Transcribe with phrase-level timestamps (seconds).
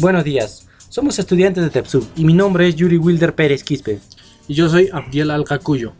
[0.00, 3.98] Buenos días, somos estudiantes de TEPSUB y mi nombre es Yuri Wilder Pérez Quispe.
[4.48, 5.92] Y yo soy Abdiel Alcacuyo.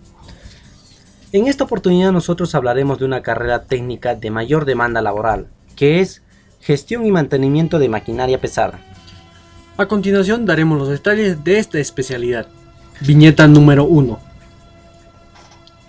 [1.33, 6.23] En esta oportunidad nosotros hablaremos de una carrera técnica de mayor demanda laboral, que es
[6.63, 8.81] gestión y mantenimiento de maquinaria pesada.
[9.77, 12.47] A continuación daremos los detalles de esta especialidad.
[13.03, 14.19] Viñeta número 1.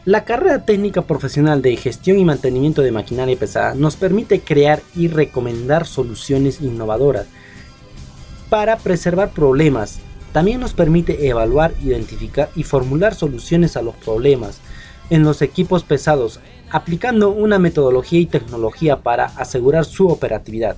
[0.04, 5.08] La carrera técnica profesional de gestión y mantenimiento de maquinaria pesada nos permite crear y
[5.08, 7.28] recomendar soluciones innovadoras
[8.52, 10.00] para preservar problemas.
[10.34, 14.60] También nos permite evaluar, identificar y formular soluciones a los problemas
[15.10, 20.76] en los equipos pesados, aplicando una metodología y tecnología para asegurar su operatividad.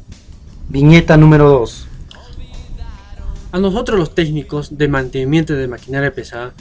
[0.69, 1.87] Viñeta número 2.
[3.53, 6.53] A nosotros los técnicos de mantenimiento de maquinaria pesada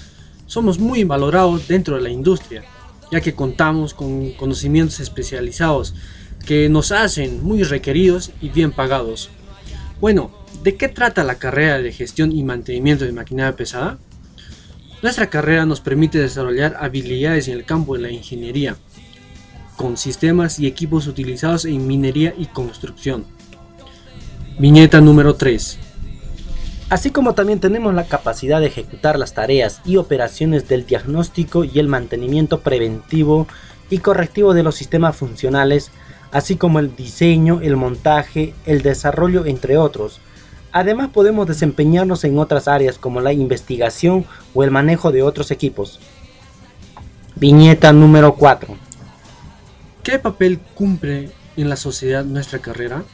[0.47, 2.65] somos muy valorados dentro de la industria,
[3.11, 5.95] ya que contamos con conocimientos especializados
[6.47, 9.29] que nos hacen muy requeridos y bien pagados.
[10.01, 13.99] Bueno, ¿De qué trata la carrera de gestión y mantenimiento de maquinaria pesada?
[15.03, 18.77] Nuestra carrera nos permite desarrollar habilidades en el campo de la ingeniería,
[19.77, 23.25] con sistemas y equipos utilizados en minería y construcción.
[24.61, 25.79] Viñeta número 3.
[26.89, 31.81] Así como también tenemos la capacidad de ejecutar las tareas y operaciones del diagnóstico y
[31.81, 33.49] el mantenimiento preventivo
[33.91, 35.91] y correctivo de los sistemas funcionales,
[36.31, 40.21] así como el diseño, el montaje, el desarrollo, entre otros,
[40.73, 46.01] Además podemos desempeñarnos en otras áreas como la investigación o el manejo de otros equipos.
[47.37, 48.75] Viñeta número 4.
[50.03, 53.05] ¿Qué papel cumple en la sociedad nuestra carrera?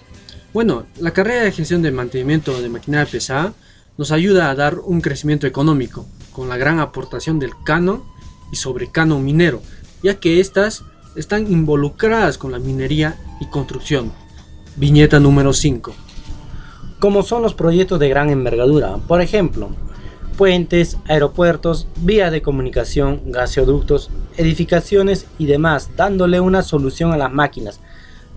[0.55, 3.53] Bueno, la carrera de gestión de mantenimiento de maquinaria pesada
[3.97, 8.05] nos ayuda a dar un crecimiento económico con la gran aportación del canon
[8.53, 9.61] y sobrecano minero,
[10.01, 10.85] ya que estas
[11.17, 14.13] están involucradas con la minería y construcción.
[14.77, 16.08] Viñeta número 5
[16.99, 19.71] como son los proyectos de gran envergadura, por ejemplo,
[20.37, 27.81] puentes, aeropuertos, vías de comunicación, gasoductos, edificaciones y demás, dándole una solución a las máquinas,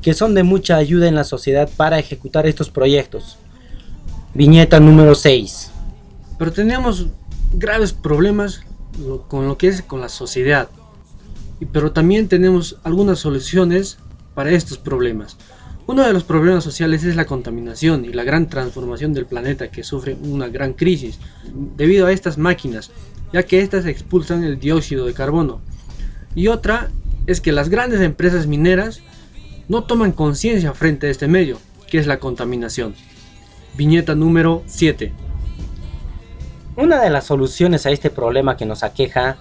[0.02, 3.38] que son de mucha ayuda en la sociedad para ejecutar estos proyectos.
[4.34, 5.72] Viñeta número 6.
[6.40, 7.08] Pero tenemos
[7.54, 8.62] graves problemas
[9.28, 10.70] con lo que es con la sociedad,
[11.72, 13.98] pero también tenemos algunas soluciones
[14.34, 15.38] para estos problemas.
[15.88, 19.84] Uno de los problemas sociales es la contaminación y la gran transformación del planeta que
[19.84, 21.20] sufre una gran crisis
[21.76, 22.92] debido a estas máquinas,
[23.34, 25.60] ya que éstas expulsan el dióxido de carbono.
[26.36, 26.92] Y otra
[27.26, 29.02] es que las grandes empresas mineras
[29.68, 31.58] no toman conciencia frente a este medio,
[31.90, 32.94] que es la contaminación.
[33.76, 35.12] Viñeta número 7.
[36.76, 39.38] Una de las soluciones a este problema que nos aqueja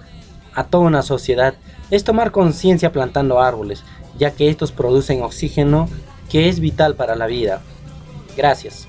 [0.55, 1.55] a toda una sociedad
[1.91, 3.84] es tomar conciencia plantando árboles,
[4.19, 5.89] ya que estos producen oxígeno
[6.31, 7.61] que es vital para la vida.
[8.37, 8.87] Gracias.